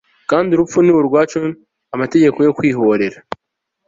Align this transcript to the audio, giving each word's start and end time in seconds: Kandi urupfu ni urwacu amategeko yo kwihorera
Kandi 0.29 0.49
urupfu 0.51 0.77
ni 0.81 0.91
urwacu 0.99 1.37
amategeko 1.95 2.37
yo 2.45 2.51
kwihorera 2.57 3.17